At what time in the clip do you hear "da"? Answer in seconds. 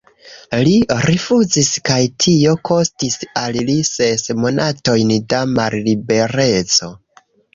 5.35-5.43